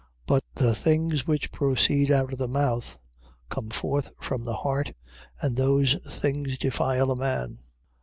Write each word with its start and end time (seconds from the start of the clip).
15:18. 0.01 0.07
But 0.25 0.43
the 0.55 0.73
things 0.73 1.27
which 1.27 1.51
proceed 1.51 2.09
out 2.09 2.31
of 2.31 2.39
the 2.39 2.47
mouth, 2.47 2.97
come 3.49 3.69
forth 3.69 4.09
from 4.17 4.45
the 4.45 4.55
heart, 4.55 4.93
and 5.39 5.55
those 5.55 5.93
things 6.19 6.57
defile 6.57 7.11
a 7.11 7.15
man. 7.15 7.59